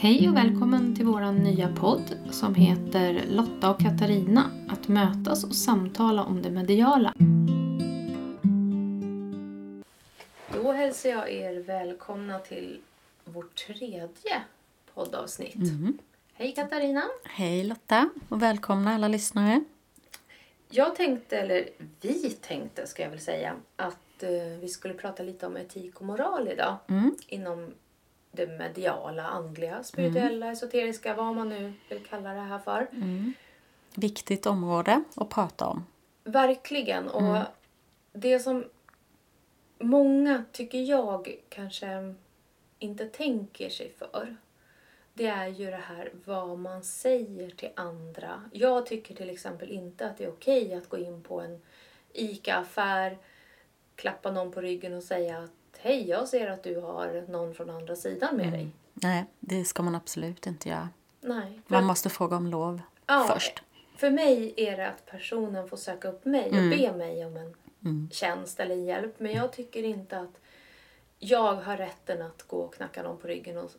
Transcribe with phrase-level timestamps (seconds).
[0.00, 5.54] Hej och välkommen till vår nya podd som heter Lotta och Katarina att mötas och
[5.54, 7.14] samtala om det mediala.
[10.54, 12.80] Då hälsar jag er välkomna till
[13.24, 14.42] vårt tredje
[14.94, 15.54] poddavsnitt.
[15.54, 15.98] Mm.
[16.34, 17.02] Hej Katarina!
[17.24, 19.64] Hej Lotta och välkomna alla lyssnare.
[20.70, 21.68] Jag tänkte, eller
[22.00, 26.06] vi tänkte ska jag väl säga, att eh, vi skulle prata lite om etik och
[26.06, 26.76] moral idag.
[26.88, 27.16] Mm.
[27.26, 27.70] Inom
[28.38, 32.86] det mediala, andliga, spirituella, esoteriska, vad man nu vill kalla det här för.
[33.94, 35.86] Viktigt område att prata om.
[36.24, 37.08] Verkligen.
[37.08, 37.38] Och
[38.12, 38.64] det som
[39.78, 42.14] många, tycker jag, kanske
[42.78, 44.36] inte tänker sig för.
[45.14, 48.42] Det är ju det här vad man säger till andra.
[48.52, 51.62] Jag tycker till exempel inte att det är okej att gå in på en
[52.12, 53.18] ICA-affär,
[53.96, 57.70] klappa någon på ryggen och säga att hej, jag ser att du har någon från
[57.70, 58.68] andra sidan med dig.
[58.94, 60.88] Nej, det ska man absolut inte göra.
[61.20, 61.60] Nej.
[61.66, 63.62] Man att- måste fråga om lov Ja, först.
[63.96, 66.70] För mig är det att personen får söka upp mig och Mm.
[66.70, 67.54] be mig om en
[68.12, 69.20] tjänst eller hjälp.
[69.20, 70.40] Men jag tycker inte att
[71.18, 73.70] jag har rätten att gå och knacka någon på ryggen och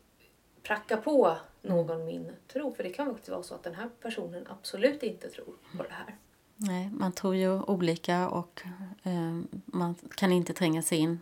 [0.63, 2.73] pracka på någon min tro.
[2.75, 5.89] För det kan faktiskt vara så att den här personen absolut inte tror på det
[5.93, 6.15] här.
[6.55, 8.61] Nej, man tror ju olika och
[9.03, 11.19] eh, man kan inte tränga sig in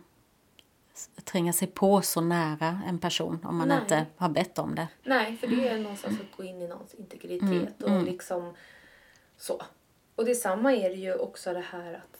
[1.24, 3.78] tränga sig på så nära en person om man Nej.
[3.80, 4.88] inte har bett om det.
[5.02, 8.54] Nej, för det är någonstans att gå in i någons integritet Mm, och liksom
[9.36, 9.62] så.
[10.14, 12.18] Och detsamma är det ju också det här att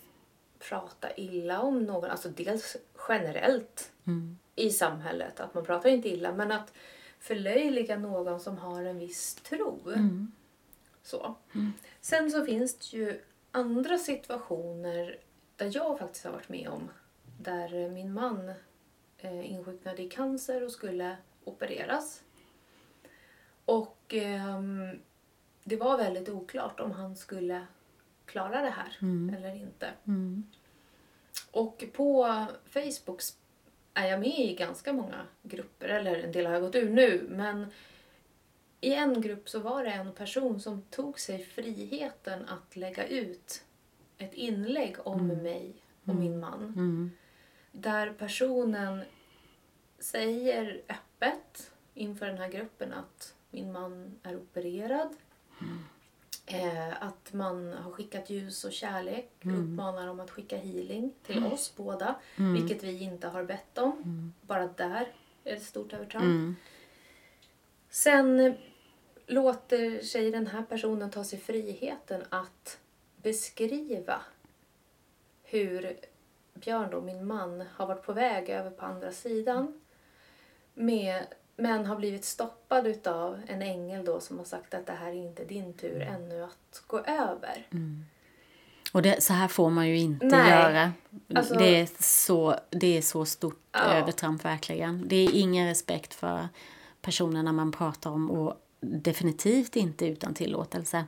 [0.68, 2.10] prata illa om någon.
[2.10, 2.76] Alltså dels
[3.08, 4.38] generellt Mm.
[4.54, 6.72] i samhället, att man pratar inte illa, men att
[7.18, 9.80] förlöjliga någon som har en viss tro.
[9.86, 10.32] Mm.
[11.02, 11.34] Så.
[12.00, 13.20] Sen så finns det ju
[13.52, 15.16] andra situationer
[15.56, 16.90] där jag faktiskt har varit med om
[17.40, 18.52] där min man
[19.18, 22.22] eh, insjuknade i cancer och skulle opereras.
[23.64, 24.98] Och ehm,
[25.64, 27.66] det var väldigt oklart om han skulle
[28.24, 28.98] klara det här
[29.36, 29.90] eller inte.
[30.06, 30.44] Mm.
[31.50, 33.20] Och på Facebook
[33.94, 37.26] är jag med i ganska många grupper, eller en del har jag gått ur nu,
[37.30, 37.66] men
[38.80, 43.64] i en grupp så var det en person som tog sig friheten att lägga ut
[44.18, 45.74] ett inlägg om mig
[46.04, 46.72] och min man.
[47.72, 47.82] Mm.
[47.82, 49.02] Där personen
[49.98, 55.16] säger öppet inför den här gruppen att min man är opererad.
[56.46, 59.30] Eh, att man har skickat ljus och kärlek.
[59.40, 62.14] Uppmanar dem att skicka healing till oss båda.
[62.36, 64.32] Vilket vi inte har bett om.
[64.40, 65.00] Bara där
[65.44, 66.24] är det ett stort övertramp.
[66.24, 66.56] Mm.
[67.90, 68.54] Sen
[69.26, 72.78] låter sig den här personen ta sig friheten att
[73.22, 74.20] beskriva
[75.42, 75.96] hur
[76.60, 79.80] Björn, då, min man, har varit på väg över på andra sidan.
[80.74, 81.26] Med,
[81.56, 85.12] men har blivit stoppad utav en ängel då som har sagt att det här är
[85.26, 87.66] inte din tur ännu att gå över.
[88.92, 90.50] Och det, så här får man ju inte Nej.
[90.50, 90.92] göra.
[91.34, 93.78] Alltså- det, är så, det är så stort Ja.
[93.78, 95.08] övertramp verkligen.
[95.08, 96.48] Det är ingen respekt för
[97.00, 101.04] personerna man pratar om och definitivt inte utan tillåtelse.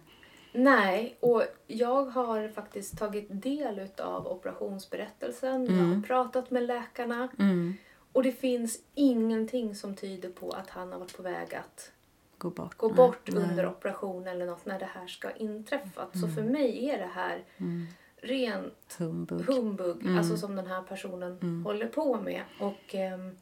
[0.53, 5.67] Nej, och jag har faktiskt tagit del utav operationsberättelsen.
[5.79, 7.29] Jag har pratat med läkarna.
[7.39, 7.75] Mm.
[8.13, 11.93] Och det finns ingenting som tyder på att han har varit på väg att
[12.39, 12.77] Gå bort.
[12.77, 13.43] gå Nej, bort nej.
[13.45, 16.07] under operation eller något när det här ska inträffa.
[16.15, 17.45] Så för mig är det här
[18.17, 19.47] rent Humbug.
[19.47, 22.43] humbug, alltså som den här personen håller på med.
[22.61, 23.37] Och ehm,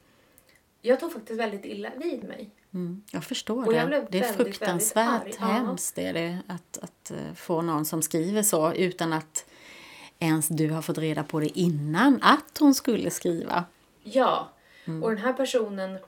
[0.82, 2.50] jag tog faktiskt väldigt illa vid mig.
[2.74, 3.86] Mm, jag förstår Och jag det.
[3.86, 8.02] blev Det är väldigt, fruktansvärt väldigt hemskt är det, att, att eh, få någon som
[8.02, 9.50] skriver så utan att
[10.18, 13.64] ens du har fått reda på det innan att hon skulle skriva.
[14.02, 14.48] Ja,
[15.02, 15.98] och den här personen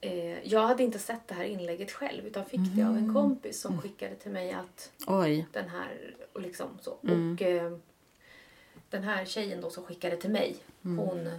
[0.00, 3.60] eh, jag hade inte sett det här inlägget själv utan fick det av en kompis
[3.60, 5.46] som skickade till mig att Oj.
[5.52, 6.90] den här och liksom så.
[6.90, 7.78] Och eh,
[8.90, 11.30] den här tjejen då som skickade till mig, hon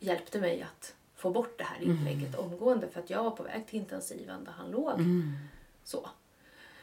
[0.00, 3.66] hjälpte mig att få bort det här inlägget omgående för att jag var på väg
[3.66, 5.00] till intensiven där han låg.
[5.84, 6.08] Så.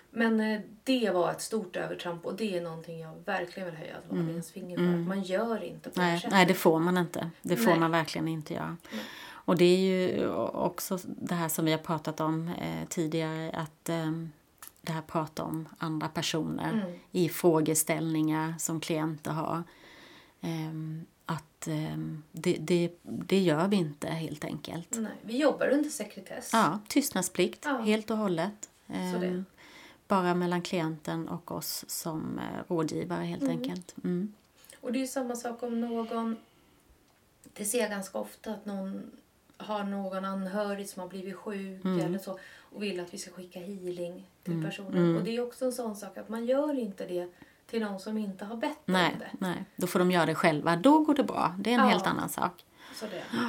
[0.09, 3.97] Men eh, det var ett stort övertramp och det är någonting jag verkligen vill höja
[3.97, 4.83] ett varningens finger för.
[5.01, 6.31] Att man gör inte på det Nej, sättet.
[6.31, 7.29] nej, det får man inte.
[7.41, 7.79] Det får Nej.
[7.79, 8.77] man verkligen inte göra.
[9.27, 9.77] Och det är
[10.17, 14.11] ju också det här som vi har pratat om eh, tidigare, att eh,
[14.81, 16.99] det här prata om andra personer Mm.
[17.11, 19.63] i frågeställningar som klienter har.
[20.41, 24.98] Ehm, att ehm, det, det, det gör vi inte helt enkelt.
[25.00, 26.50] Nej, vi jobbar under sekretess.
[26.54, 27.77] Ja, tystnadsplikt Ja.
[27.77, 28.69] helt och hållet.
[28.88, 29.45] Ehm,
[30.07, 32.44] bara mellan klienten och oss som eh,
[32.74, 33.95] rådgivare helt enkelt.
[34.04, 34.33] Mm.
[34.81, 36.36] Och det är samma sak om någon...
[37.54, 39.12] Det ser jag ganska ofta att någon
[39.57, 42.00] har någon anhörig som har blivit sjuk Mm.
[42.00, 45.18] eller så och vill att vi ska skicka healing till personen.
[45.18, 47.28] Och det är också en sån sak att man gör inte det
[47.65, 49.29] till någon som inte har bett Nej, om det.
[49.39, 50.75] nej, då får de göra det själva.
[50.75, 51.56] Då går det bra.
[51.59, 51.85] Det är en Ja.
[51.89, 52.65] helt annan sak.
[52.94, 53.17] Så det.
[53.17, 53.45] Eh,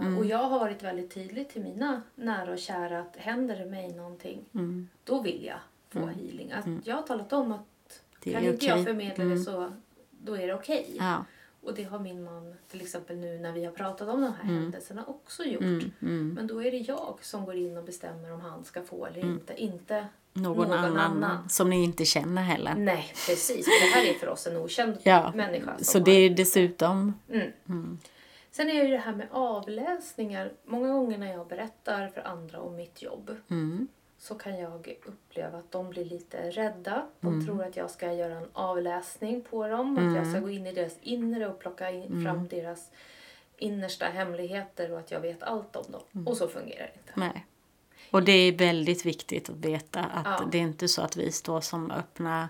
[0.00, 0.18] Mm.
[0.18, 3.92] Och jag har varit väldigt tydlig till mina nära och kära att händer det mig
[3.92, 4.88] någonting, Mm.
[5.04, 5.58] då vill jag
[5.90, 6.52] få healing.
[6.52, 8.84] Att Jag har talat om att Det kan inte jag okej.
[8.84, 9.72] förmedla det så
[10.10, 10.96] då är det okej.
[10.98, 11.24] Ja.
[11.62, 14.44] Och det har min man till exempel nu när vi har pratat om de här
[14.44, 15.62] händelserna också gjort.
[15.62, 16.34] Mm, mm.
[16.34, 19.20] Men då är det jag som går in och bestämmer om han ska få eller
[19.20, 19.62] inte.
[19.62, 20.06] Inte
[20.36, 21.48] Någon, Någon annan, annan.
[21.48, 22.74] som ni inte känner heller.
[22.74, 23.66] Nej, precis.
[23.66, 25.78] Det här är för oss en okänd Ja, människa.
[25.78, 27.20] Så det är dessutom...
[27.68, 27.98] Mm.
[28.50, 30.52] Sen är det det här med avläsningar.
[30.64, 33.88] Många gånger när jag berättar för andra om mitt jobb Mm,
[34.18, 37.06] så kan jag uppleva att de blir lite rädda.
[37.20, 37.46] De Mm.
[37.46, 39.98] tror att jag ska göra en avläsning på dem.
[39.98, 42.24] Att jag ska gå in i deras inre och plocka in, Mm.
[42.24, 42.90] fram deras
[43.58, 46.02] innersta hemligheter och att jag vet allt om dem.
[46.14, 46.26] Mm.
[46.26, 47.12] Och så fungerar det inte.
[47.14, 47.46] nej.
[48.10, 50.48] Och det är väldigt viktigt att veta att Ja.
[50.52, 52.48] det är inte så att vi står som öppna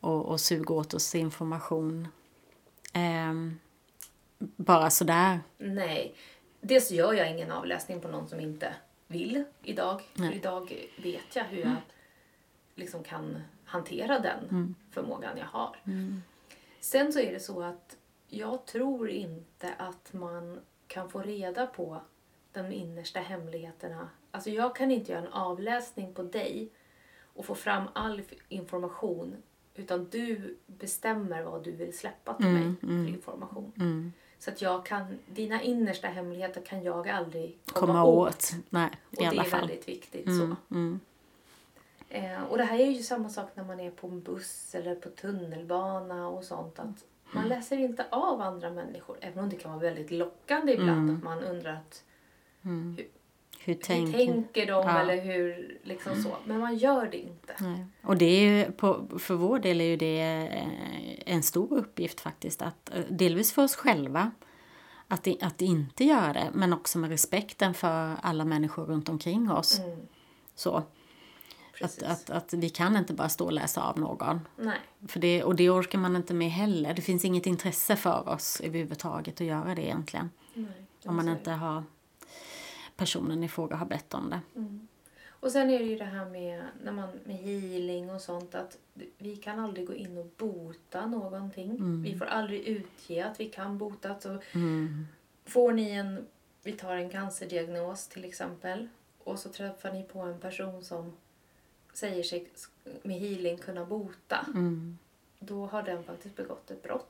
[0.00, 2.08] och, och suger åt oss information.
[2.92, 3.58] Ehm,
[4.38, 5.40] bara sådär.
[5.58, 6.14] Nej.
[6.60, 8.74] Dels gör jag ingen avläsning på någon som inte
[9.06, 10.00] vill idag.
[10.14, 10.72] För idag
[11.02, 11.76] vet jag hur jag
[12.74, 15.76] liksom kan hantera den förmågan jag har.
[16.80, 17.96] Sen så är det så att
[18.28, 22.02] jag tror inte att man kan få reda på
[22.52, 24.08] de innersta hemligheterna.
[24.30, 26.68] Alltså jag kan inte göra en avläsning på dig
[27.34, 29.36] och få fram all information
[29.74, 33.72] utan du bestämmer vad du vill släppa till mig för information.
[33.76, 34.12] Mm.
[34.38, 38.28] Så att jag kan, dina innersta hemligheter kan jag aldrig komma, Komma åt.
[38.28, 38.52] åt.
[38.70, 39.60] Nej, Och i det alla är fall.
[39.60, 40.26] väldigt viktigt.
[40.26, 40.38] Mm,
[40.68, 40.74] så.
[40.74, 41.00] mm.
[42.08, 44.94] Eh, och det här är ju samma sak när man är på en buss eller
[44.94, 46.78] på tunnelbana och sånt.
[46.78, 47.48] Att man Mm.
[47.48, 49.16] läser inte av andra människor.
[49.20, 51.16] Även om det kan vara väldigt lockande ibland Mm.
[51.16, 52.04] att man undrar att,
[52.62, 53.08] Hur
[53.64, 54.18] hur tänker...
[54.18, 54.98] tänker de Ja.
[55.00, 56.36] eller hur liksom så.
[56.44, 57.54] Men man gör det inte.
[57.60, 57.86] Nej.
[58.02, 60.20] Och det är ju, på, för vår del är ju det
[60.52, 62.62] eh, en stor uppgift faktiskt.
[62.62, 64.30] Att, eh, delvis för oss själva,
[65.08, 69.78] att, att inte göra det, men också med respekten för alla människor runt omkring oss.
[69.78, 69.98] Mm,
[70.54, 70.82] Så,
[71.80, 74.40] att, att, att vi kan inte bara stå och läsa av någon.
[74.56, 74.78] Nej.
[75.08, 76.94] För det, och det orkar man inte med heller.
[76.94, 80.30] Det finns inget intresse för oss överhuvudtaget att göra det egentligen.
[80.54, 80.86] Nej.
[81.04, 81.84] Om man inte har
[82.96, 84.40] personen i fråga har bett om det.
[85.28, 88.78] Och sen är det ju det här med, när man, med healing och sånt att
[89.18, 92.02] vi kan aldrig gå in och bota någonting.
[92.02, 94.20] Vi får aldrig utge att vi kan bota.
[94.20, 94.38] Så
[95.44, 96.26] Får ni en,
[96.62, 101.12] vi tar en cancerdiagnos till exempel och så träffar ni på en person som
[101.92, 102.48] säger sig
[103.02, 104.46] med healing kunna bota.
[104.54, 104.98] Mm.
[105.38, 107.08] Då har den faktiskt begått ett brott.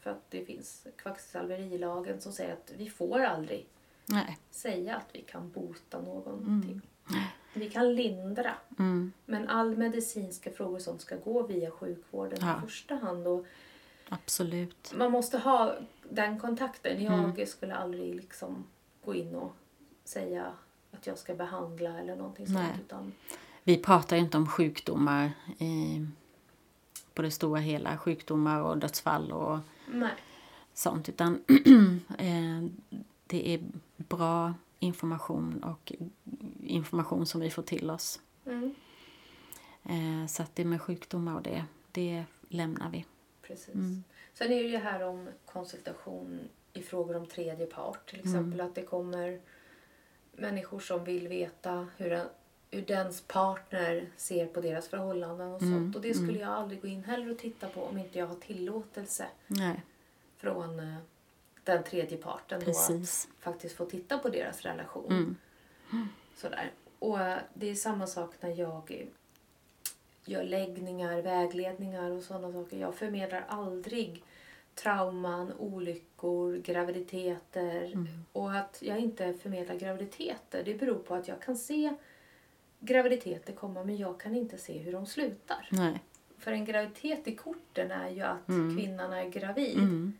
[0.00, 3.66] För att det finns kvacksalverilagen som säger att vi får aldrig
[4.06, 4.38] Nej.
[4.50, 6.80] säga att vi kan bota någonting.
[7.54, 8.54] Vi kan lindra.
[8.78, 9.12] Mm.
[9.26, 12.56] Men all medicinska frågor sånt ska gå via sjukvården Ja.
[12.58, 13.26] i första hand.
[13.26, 13.46] Och
[14.08, 14.92] Absolut.
[14.96, 15.74] man måste ha
[16.10, 17.02] den kontakten.
[17.02, 17.46] Jag Mm.
[17.46, 18.64] skulle aldrig liksom
[19.04, 19.52] gå in och
[20.04, 20.52] säga
[20.90, 22.58] att jag ska behandla eller någonting sånt.
[22.58, 22.78] Nej.
[22.86, 23.12] Utan,
[23.62, 26.06] Vi pratar ju inte om sjukdomar i,
[27.14, 27.98] på det stora hela.
[27.98, 29.58] Sjukdomar och dödsfall och
[29.92, 30.12] nej.
[30.74, 31.08] sånt.
[31.08, 31.34] Utan
[32.18, 32.62] eh,
[33.32, 33.60] det är
[33.96, 35.92] bra information och
[36.62, 38.20] information som vi får till oss.
[38.46, 38.74] Mm,
[39.84, 43.04] Eh, så att det med sjukdomar och det, det lämnar vi.
[43.42, 43.74] precis.
[43.74, 44.04] Mm.
[44.34, 46.40] Sen är det ju här om konsultation
[46.72, 48.10] i frågor om tredje part.
[48.10, 48.66] Till exempel Mm.
[48.66, 49.40] att det kommer
[50.32, 52.26] människor som vill veta hur, en,
[52.70, 55.96] hur dens partner ser på deras förhållanden och Mm, sånt.
[55.96, 58.34] Och det skulle jag aldrig gå in heller och titta på om inte jag har
[58.36, 59.82] tillåtelse Nej,
[60.36, 60.96] från eh,
[61.64, 62.60] den tredje parten.
[62.60, 63.28] Då precis.
[63.36, 65.36] att faktiskt få titta på deras relation.
[65.90, 66.08] Mm.
[66.36, 66.70] Sådär.
[66.98, 67.18] Och
[67.54, 69.08] det är samma sak när jag
[70.24, 72.76] gör läggningar, vägledningar och sådana saker.
[72.76, 74.24] Jag förmedlar aldrig
[74.74, 77.84] trauman, olyckor, graviditeter.
[77.84, 78.08] Mm.
[78.32, 81.94] Och att jag inte förmedlar graviditeter det beror på att jag kan se
[82.80, 85.68] graviditeter komma men jag kan inte se hur de slutar.
[85.70, 86.02] Nej.
[86.38, 88.76] För en graviditet i korten är ju att Mm.
[88.76, 89.78] kvinnan är gravid.
[89.78, 90.12] Mm.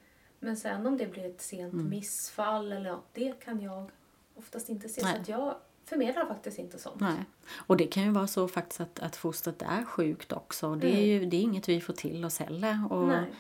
[0.45, 3.91] Men sen om det blir ett sent missfall eller något, det kan jag
[4.35, 5.03] oftast inte se.
[5.03, 5.15] Nej.
[5.15, 7.01] Så att jag förmedlar faktiskt inte sånt.
[7.01, 7.25] Nej.
[7.67, 10.75] Och det kan ju vara så faktiskt att, att fostret är sjukt också.
[10.75, 12.79] Det är ju det är inget vi får till oss heller.
[12.91, 13.09] Och Mm.
[13.09, 13.33] Nej.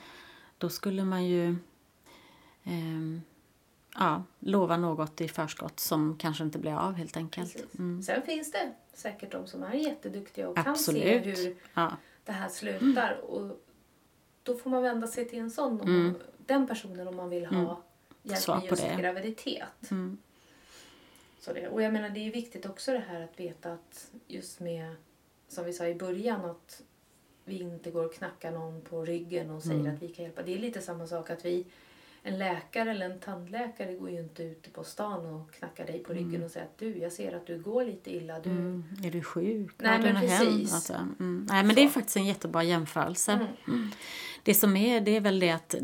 [0.58, 1.56] då skulle man ju
[2.64, 3.22] ehm,
[3.94, 7.74] ja, lova något i förskott som kanske inte blir av helt enkelt.
[7.78, 8.02] Mm.
[8.02, 11.02] Sen finns det säkert de som är jätteduktiga och kan Absolut.
[11.02, 11.92] se hur Ja.
[12.24, 13.20] det här slutar.
[13.30, 13.60] Och
[14.42, 16.14] då får man vända sig till en sån, man,
[16.46, 17.78] den personen om man vill ha hjälp
[18.24, 18.36] Mm.
[18.40, 18.96] Svar med just det.
[19.00, 19.90] graviditet.
[19.90, 20.18] Mm.
[21.40, 21.68] Så det.
[21.68, 24.94] Och jag menar det är viktigt också det här att veta att just med,
[25.48, 26.82] som vi sa i början, att
[27.44, 29.94] vi inte går och knackar någon på ryggen och säger Mm.
[29.94, 30.42] att vi kan hjälpa.
[30.42, 31.64] Det är lite samma sak att vi,
[32.22, 36.12] en läkare eller en tandläkare går ju inte ute på stan och knackar dig på
[36.12, 38.40] ryggen och säger att du, jag ser att du går lite illa.
[38.40, 38.84] Du, Mm.
[39.04, 39.70] Är du sjuk?
[39.78, 40.74] Nej, men precis.
[40.74, 41.46] Alltså, mm.
[41.50, 41.92] Nej, men det är Så.
[41.92, 43.46] faktiskt en jättebra jämförelse.
[43.68, 43.90] Mm.
[44.42, 45.74] Det som är, det är väl det att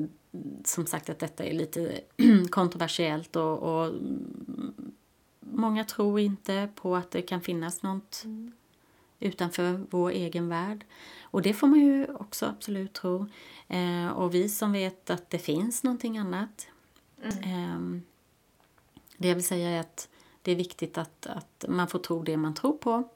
[0.64, 2.00] som sagt att detta är lite
[2.50, 4.92] kontroversiellt och, och mm,
[5.40, 8.52] många tror inte på att det kan finnas något Mm.
[9.20, 10.84] Utanför vår egen värld.
[11.22, 13.26] Och det får man ju också absolut tro.
[13.68, 16.68] Eh, och vi som vet att det finns någonting annat.
[17.22, 17.38] Mm.
[17.38, 18.02] Eh,
[19.16, 20.08] det jag vill säga är att
[20.42, 23.08] det är viktigt att, att man får tro det man tror på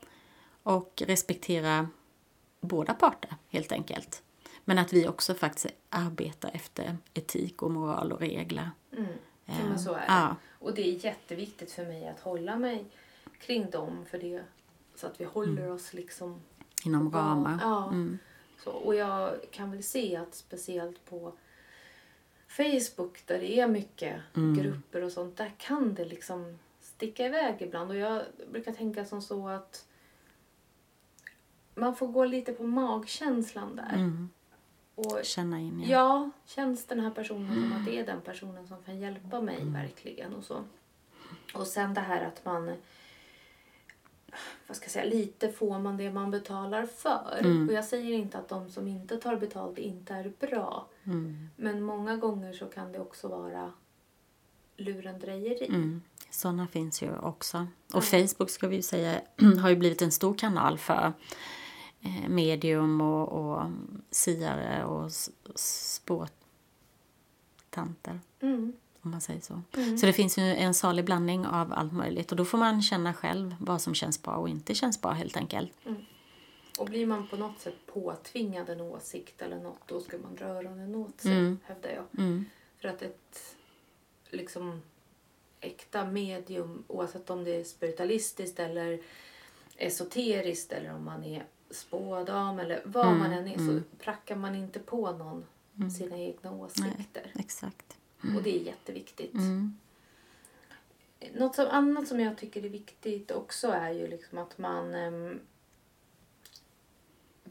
[0.62, 1.88] och respektera
[2.60, 4.22] båda parter helt enkelt.
[4.64, 8.70] Men att vi också faktiskt arbetar efter etik och moral och regler.
[8.92, 9.06] Mm.
[9.44, 10.04] Ja, Eh, men så är det.
[10.08, 10.36] ja.
[10.58, 12.84] Och det är jätteviktigt för mig att hålla mig
[13.40, 14.42] kring dem för det.
[15.02, 16.40] Så att vi håller oss liksom
[16.84, 17.58] Inom ramar.
[17.60, 17.88] ja.
[17.88, 18.18] Mm.
[18.64, 21.32] Så, och jag kan väl se att speciellt på
[22.48, 24.54] Facebook där det är mycket Mm.
[24.54, 27.90] grupper och sånt, där kan det liksom sticka iväg ibland.
[27.90, 29.86] Och jag brukar tänka som så att
[31.74, 33.94] man får gå lite på magkänslan där.
[33.94, 34.28] Mm.
[34.94, 35.88] Och Känna in, ja.
[35.88, 39.64] ja, känns den här personen som att det är den personen som kan hjälpa mig
[39.64, 40.64] verkligen och så.
[41.54, 42.72] Och sen det här att man
[44.66, 47.38] vad ska jag säga, lite får man det man betalar för.
[47.40, 47.68] Mm.
[47.68, 50.86] Och jag säger inte att de som inte tar betalt inte är bra.
[51.04, 51.48] Mm.
[51.56, 53.72] Men många gånger så kan det också vara
[54.76, 55.66] lurendrejeri.
[55.66, 56.02] Mm.
[56.30, 57.66] Sådana finns ju också.
[57.94, 59.20] Och Facebook ska vi ju säga
[59.60, 61.12] har ju blivit en stor kanal för
[62.00, 63.62] eh, medium och, och
[64.10, 65.12] siare och
[65.54, 66.30] spåtanter.
[68.40, 68.72] Mm.
[69.02, 69.62] Om man säger så.
[69.76, 69.98] Mm.
[69.98, 72.30] Så det finns ju en salig blandning av allt möjligt.
[72.30, 75.36] Och då får man känna själv vad som känns bra och inte känns bra helt
[75.36, 75.72] enkelt.
[76.78, 80.44] Och blir man på något sätt påtvingad en åsikt eller något då ska man dra
[80.44, 81.58] öronen åt sig, Mm.
[81.64, 82.04] hävdar jag.
[82.24, 82.44] Mm.
[82.78, 83.56] För att ett
[84.30, 84.82] liksom
[85.60, 89.00] äkta medium, oavsett om det är spiritualistiskt eller
[89.76, 93.66] esoteriskt eller om man är spådam eller vad Mm, man än är mm.
[93.80, 95.44] så prackar man inte på någon
[95.90, 97.32] sina egna åsikter.
[97.34, 97.96] Exakt.
[98.36, 99.34] Och det är jätteviktigt.
[99.34, 99.78] Mm.
[101.34, 105.40] Något som, annat som jag tycker är viktigt också är ju liksom att man ehm,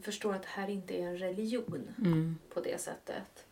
[0.00, 2.36] förstår att det här inte är en religion Mm.
[2.54, 3.46] på det sättet.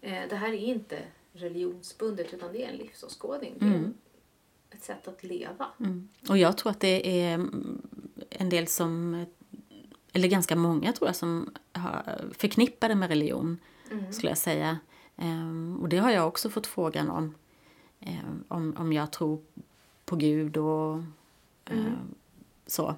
[0.00, 1.02] Eh, det här är inte
[1.32, 3.54] religionsbundet utan det är en livsåskådning.
[3.60, 3.94] Mm.
[4.70, 5.66] ett sätt att leva.
[5.80, 6.08] Mm.
[6.28, 7.82] Och jag tror att det är mm,
[8.30, 9.26] en del som,
[10.12, 13.58] eller ganska många tror jag, som har förknippar det med religion,
[13.90, 14.12] Mm.
[14.12, 14.78] skulle jag säga.
[15.16, 17.34] Ehm, och det har jag också fått frågan om,
[18.00, 19.42] ehm, om, om jag tror
[20.04, 20.94] på Gud och
[21.66, 21.86] Mm.
[21.86, 22.14] ehm,
[22.66, 22.94] så.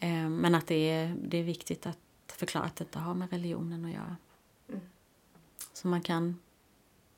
[0.00, 3.84] Ehm, men att det är, det är viktigt att förklara att detta har med religionen
[3.84, 4.16] att göra.
[4.68, 4.80] Mm.
[5.72, 6.36] Så man kan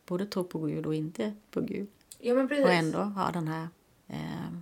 [0.06, 1.88] både tro på Gud och inte på Gud.
[2.18, 2.42] Ja.
[2.42, 3.68] Och ändå ha den här
[4.08, 4.52] eh,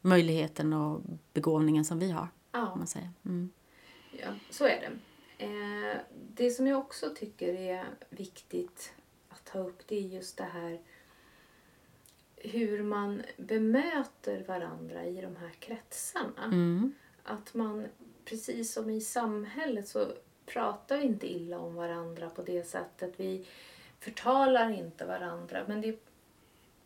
[0.00, 1.00] möjligheten och
[1.32, 2.28] begåvningen som vi har.
[2.52, 2.76] Ja.
[2.76, 3.10] Man säger.
[3.24, 3.50] Mm.
[4.12, 4.90] Ja, så är det.
[5.40, 8.92] Eh, det som jag också tycker är viktigt
[9.28, 10.80] att ta upp det är just det här
[12.36, 16.44] hur man bemöter varandra i de här kretsarna.
[16.44, 16.94] Mm.
[17.22, 17.86] Att man,
[18.24, 20.12] precis som i samhället, så
[20.46, 23.14] pratar vi inte illa om varandra på det sättet.
[23.16, 23.46] Vi
[24.00, 25.64] förtalar inte varandra.
[25.68, 25.98] Men det,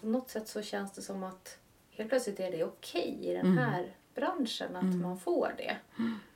[0.00, 1.58] på något sätt så känns det som att
[1.90, 3.58] helt plötsligt är det okej i den Mm.
[3.58, 5.76] här branschen att man får det.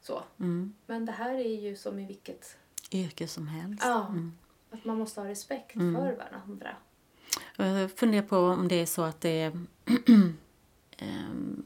[0.00, 0.22] Så.
[0.40, 0.74] Mm.
[0.86, 2.56] Men det här är ju som i vilket...
[2.92, 3.82] Yrke som helst.
[3.84, 4.32] Ja, Mm.
[4.70, 5.94] att man måste ha respekt Mm.
[5.94, 6.76] för varandra.
[7.56, 9.52] Jag funderar på om det är så att det är
[10.96, 11.62] ehm,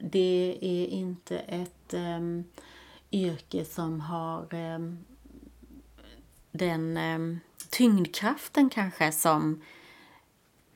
[0.00, 2.44] det är inte ett um,
[3.12, 4.98] yrke som har ehm,
[6.52, 7.40] den um,
[7.70, 9.62] tyngdkraften kanske som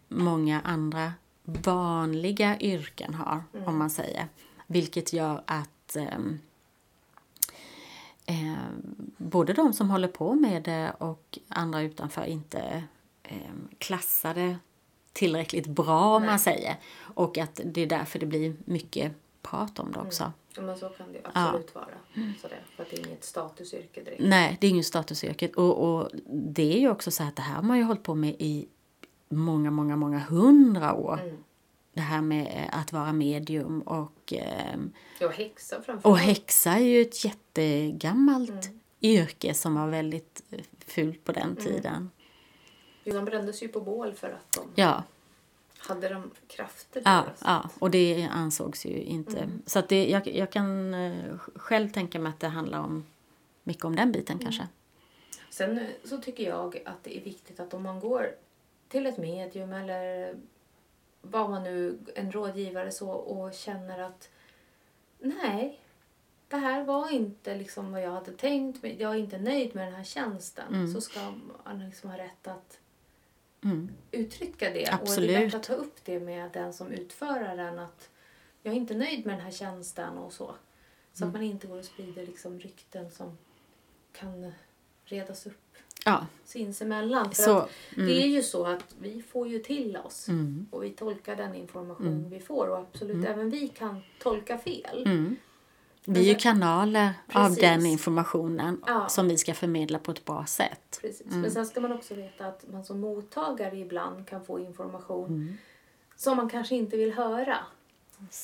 [0.09, 1.12] många andra
[1.45, 4.28] vanliga yrken har, om man säger.
[4.66, 6.38] Vilket gör att ehm,
[8.30, 8.54] eh,
[9.16, 12.82] både de som håller på med det och andra utanför inte
[13.22, 13.37] eh,
[13.78, 14.56] klassar det
[15.12, 16.76] tillräckligt bra om man säger.
[17.14, 20.32] Och att det är därför det blir mycket prat om det också.
[20.56, 21.87] Ja, men så kan det ju absolut vara.
[22.40, 24.22] Sådär, för att det är inget statusyrke direkt.
[24.22, 25.49] Nej, det är ingen statusyrke.
[25.49, 28.14] Och, och det är ju också så att det här har man ju hållit på
[28.14, 28.68] med i
[29.28, 31.20] många, många, många hundra år.
[31.22, 31.37] Mm.
[31.92, 37.02] Det här med att vara medium och, ehm, Ja, häxa framför och häxa är ju
[37.02, 38.80] ett jättegammalt Mm.
[39.02, 42.11] yrke som var väldigt eh, fult på den tiden.
[43.04, 45.04] Jo, De brändes ju på bål för att de Ja,
[45.78, 49.38] hade de krafter Ja, ja, och det ansågs ju inte.
[49.38, 49.62] Mm.
[49.66, 53.06] Så att det, jag, jag kan eh, själv tänka mig att det handlar om
[53.64, 54.68] mycket om den biten kanske.
[55.50, 58.30] Sen eh, så tycker jag att det är viktigt att om man går
[58.88, 60.35] till ett medium eller
[61.22, 64.28] vad man nu, en rådgivare så och känner att
[65.18, 65.80] nej,
[66.48, 69.86] det här var inte liksom vad jag hade tänkt, men jag är inte nöjd med
[69.86, 70.74] den här tjänsten.
[70.74, 70.92] Mm.
[70.92, 71.32] Så ska
[71.64, 72.78] man liksom ha rätt att
[73.64, 73.90] Mm.
[74.10, 74.80] uttrycka det.
[74.80, 75.30] Och det Absolut.
[75.30, 78.08] är bättre att ta upp det med den som utför den att
[78.62, 80.54] jag är inte nöjd med den här tjänsten och så.
[81.12, 81.28] Så Mm.
[81.28, 83.38] att man inte går och sprider liksom rykten som
[84.12, 84.52] kan
[85.04, 85.69] redas upp
[86.04, 87.30] Ja, sinsemellan.
[87.30, 87.57] För så.
[87.59, 90.66] att det är ju så att vi får ju till oss Mm.
[90.71, 92.30] och vi tolkar den information Mm.
[92.30, 95.02] vi får och absolut även vi kan tolka fel.
[95.07, 95.37] Mm.
[96.04, 97.61] Vi är ju kanaler av Precis.
[97.61, 99.09] den informationen Ja.
[99.09, 100.99] som vi ska förmedla på ett bra sätt.
[101.02, 101.26] Precis.
[101.26, 101.40] Mm.
[101.40, 105.57] Men sen ska man också veta att man som mottagare ibland kan få information Mm.
[106.16, 107.57] som man kanske inte vill höra.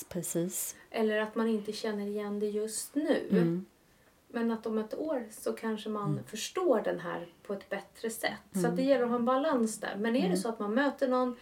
[0.09, 0.77] Precis.
[0.91, 3.27] Eller att man inte känner igen det just nu.
[4.37, 4.49] Mm.
[4.49, 8.33] Men att om ett år så kanske man förstår den här på ett bättre sätt.
[8.53, 8.71] Så Mm.
[8.71, 9.97] att det gäller att ha en balans där.
[9.99, 11.37] Men är det så att man möter någon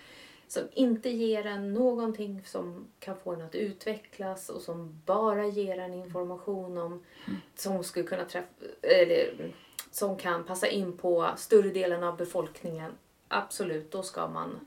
[0.49, 5.79] som inte ger en någonting som kan få en att utvecklas och som bara ger
[5.79, 7.41] en information om Mm.
[7.55, 8.49] som skulle kunna träffa
[8.83, 9.53] eller
[9.91, 12.93] som kan passa in på större delen av befolkningen.
[13.29, 14.61] Absolut, då ska man...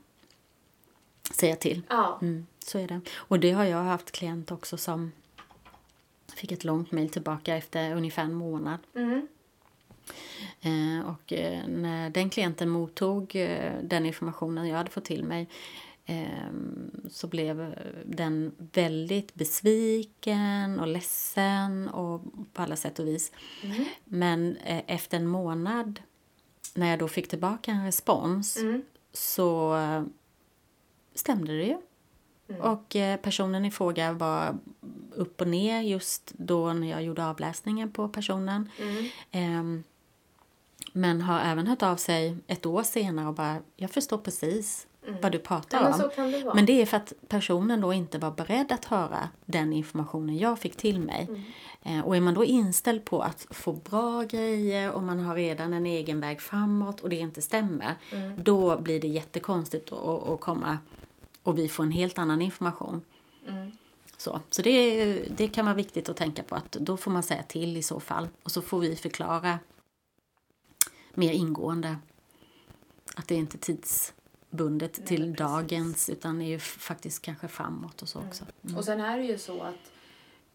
[1.34, 1.82] Säga till.
[1.88, 2.18] Ja.
[2.22, 3.00] Mm, så är det.
[3.16, 5.12] Och det har jag haft klient också som
[6.38, 8.78] fick ett långt mejl tillbaka efter ungefär en månad.
[8.94, 9.28] Mm.
[10.60, 15.48] Eh, och eh, när den klienten mottog eh, den informationen jag hade fått till mig
[16.04, 16.52] eh,
[17.10, 23.32] så blev den väldigt besviken och ledsen och på alla sätt och vis.
[23.62, 23.84] Mm.
[24.04, 26.00] Men efter en månad
[26.74, 28.82] när jag då fick tillbaka en respons Mm.
[29.12, 29.76] så
[31.14, 31.76] stämde det ju.
[32.48, 32.60] Mm.
[32.60, 34.58] Och eh, personen i fråga var
[35.14, 38.70] upp och ner just då när jag gjorde avläsningen på personen.
[38.80, 39.04] Mm.
[39.30, 39.84] Ehm,
[40.92, 44.86] men har även hört av sig ett år senare och bara, jag förstår precis
[45.22, 45.90] vad du pratar Mm.
[45.90, 46.12] Ja, men om.
[46.14, 46.54] kan det.
[46.54, 50.58] Men det är för att personen då inte var beredd att höra den informationen jag
[50.58, 51.28] fick till mig.
[51.28, 51.42] Mm.
[51.82, 55.72] Eh, och är man då inställd på att få bra grejer och man har redan
[55.72, 57.94] en egen väg framåt och det inte stämmer.
[58.12, 58.42] Mm.
[58.42, 60.78] Då blir det jättekonstigt att, att komma
[61.48, 63.02] och vi får en helt annan information.
[63.48, 63.70] Mm.
[64.16, 65.04] Så, så det,
[65.36, 68.00] det kan vara viktigt att tänka på att då får man säga till i så
[68.00, 68.28] fall.
[68.42, 69.58] Och så får vi förklara
[71.14, 71.96] mer ingående
[73.16, 75.38] att det är inte tidsbundet Nej, till precis.
[75.38, 78.44] dagens utan är ju faktiskt kanske framåt och så också.
[78.64, 78.76] Mm.
[78.76, 79.92] Och sen är det ju så att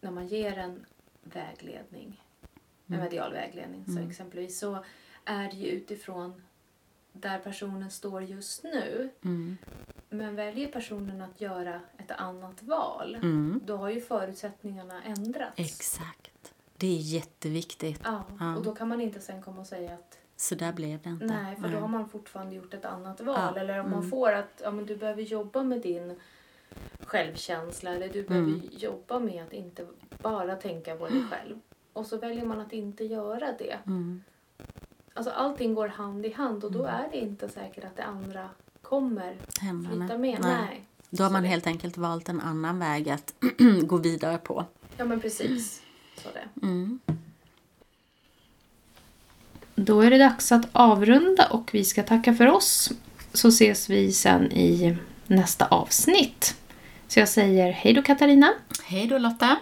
[0.01, 0.86] när man ger en
[1.23, 2.21] vägledning,
[2.88, 3.03] en Mm.
[3.06, 4.86] medial vägledning så exempelvis, så
[5.25, 6.41] är det ju utifrån
[7.13, 9.10] där personen står just nu.
[9.23, 9.58] Mm.
[10.13, 13.60] Men väljer personen att göra ett annat val, Mm.
[13.65, 15.54] då har ju förutsättningarna ändrats.
[15.60, 16.54] Exakt.
[16.78, 18.02] Det är jätteviktigt.
[18.04, 18.56] Ja, Ja.
[18.56, 21.26] och då kan man inte sen komma och säga att Så där blev det inte.
[21.26, 23.52] nej, för då har man fortfarande gjort ett annat val.
[23.56, 24.10] Ja, Eller om man mm.
[24.10, 26.19] får att ja, men du behöver jobba med din
[26.99, 28.62] självkänsla eller du behöver Mm.
[28.71, 29.88] jobba med att inte
[30.21, 31.60] bara tänka på dig själv.
[31.93, 33.78] Och så väljer man att inte göra det.
[33.86, 34.23] Mm.
[35.13, 38.49] Alltså allting går hand i hand och då är det inte säkert att det andra
[38.93, 40.06] kommer Händerna.
[40.08, 40.39] flytta med.
[40.41, 40.56] Nej.
[40.69, 40.86] Nej.
[41.10, 43.34] Då har man helt enkelt valt en annan väg att
[43.84, 44.65] gå vidare på.
[44.97, 45.82] Ja men precis.
[46.17, 46.65] Så det.
[46.65, 46.99] Mm.
[49.75, 52.91] Då är det dags att avrunda och vi ska tacka för oss.
[53.34, 56.56] Så ses vi sen i nästa avsnitt.
[57.08, 58.53] Så jag säger hej då Katarina.
[58.84, 59.58] Hej då Lotta!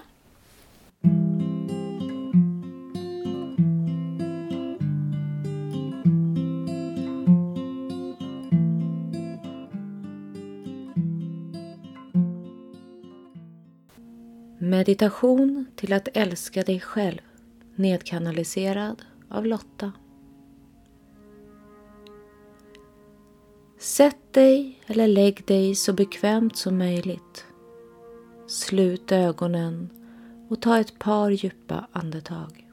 [14.63, 17.21] Meditation till att älska dig själv
[17.75, 19.91] nedkanaliserad av Lotta.
[23.79, 27.45] Sätt dig eller lägg dig så bekvämt som möjligt.
[28.47, 29.89] Slut ögonen
[30.49, 32.70] och ta ett par djupa andetag.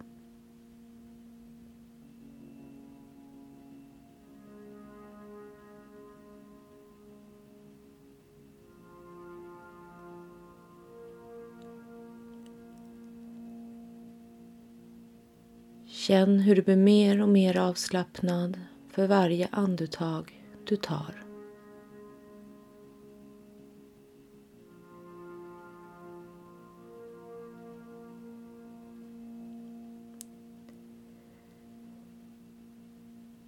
[16.09, 21.25] Känn hur du blir mer och mer avslappnad för varje andetag du tar.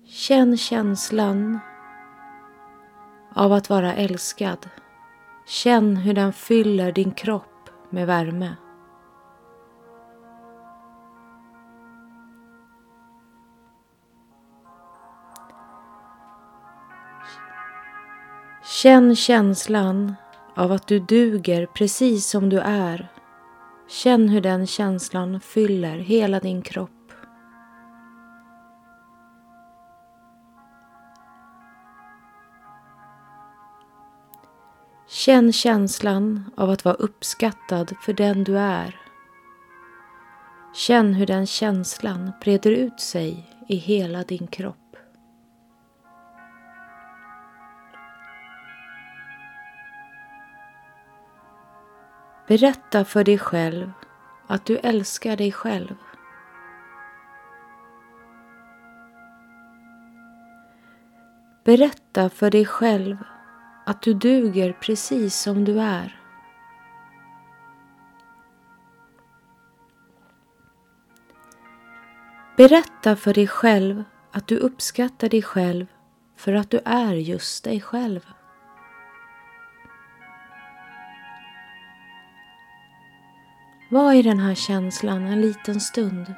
[0.04, 1.58] Känn känslan
[3.34, 4.68] av att vara älskad.
[5.46, 8.56] Känn hur den fyller din kropp med värme.
[18.82, 20.14] Känn känslan
[20.54, 23.12] av att du duger precis som du är.
[23.88, 27.12] Känn hur den känslan fyller hela din kropp.
[35.08, 39.00] Känn känslan av att vara uppskattad för den du är.
[40.74, 44.89] Känn hur den känslan breder ut sig i hela din kropp.
[52.50, 53.92] Berätta för dig själv
[54.46, 55.94] att du älskar dig själv.
[61.64, 63.16] Berätta för dig själv
[63.86, 66.20] att du duger precis som du är.
[72.56, 75.86] Berätta för dig själv att du uppskattar dig själv
[76.36, 78.39] för att du är just dig själv.
[83.92, 86.34] Var i den här känslan en liten stund.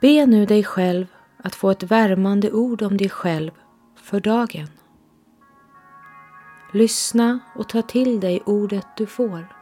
[0.00, 3.50] Be nu dig själv att få ett värmande ord om dig själv
[3.96, 4.68] för dagen.
[6.72, 9.53] Lyssna och ta till dig ordet du får.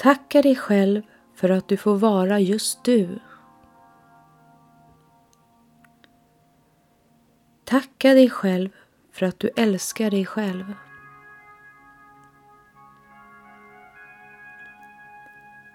[0.00, 1.02] Tacka dig själv
[1.34, 3.18] för att du får vara just du.
[7.64, 8.70] Tacka dig själv
[9.12, 10.74] för att du älskar dig själv.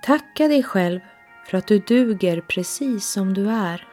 [0.03, 0.99] Tacka dig själv
[1.45, 3.87] för att du duger precis som du är.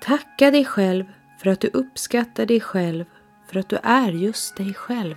[0.00, 1.04] Tacka dig själv
[1.42, 3.04] för att du uppskattar dig själv
[3.48, 5.16] för att du är just dig själv.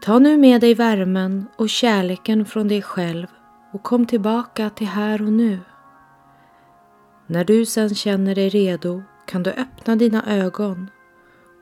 [0.00, 3.26] Ta nu med dig värmen och kärleken från dig själv
[3.72, 5.58] och kom tillbaka till här och nu.
[7.26, 10.90] När du sen känner dig redo kan du öppna dina ögon.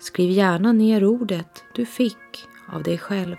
[0.00, 3.36] Skriv gärna ner ordet du fick av dig själv.